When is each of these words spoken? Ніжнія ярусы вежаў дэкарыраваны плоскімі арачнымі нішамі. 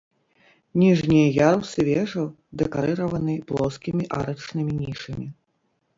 Ніжнія 0.83 1.27
ярусы 1.49 1.79
вежаў 1.89 2.27
дэкарыраваны 2.61 3.35
плоскімі 3.53 4.03
арачнымі 4.21 4.73
нішамі. 4.83 5.27